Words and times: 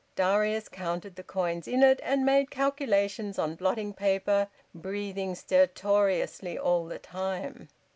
Darius 0.15 0.67
counted 0.67 1.15
the 1.15 1.21
coins 1.21 1.67
in 1.67 1.83
it 1.83 1.99
and 2.01 2.25
made 2.25 2.49
calculations 2.49 3.37
on 3.37 3.53
blotting 3.53 3.93
paper, 3.93 4.47
breathing 4.73 5.35
stertorously 5.35 6.57
all 6.57 6.87
the 6.87 6.97
time. 6.97 7.69